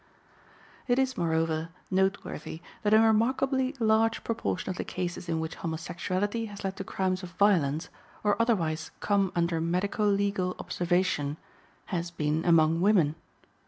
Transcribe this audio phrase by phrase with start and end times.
[0.87, 6.45] It is, moreover, noteworthy that a remarkably large proportion of the cases in which homosexuality
[6.45, 7.89] has led to crimes of violence,
[8.23, 11.37] or otherwise come under medico legal observation,
[11.93, 13.13] has been among women.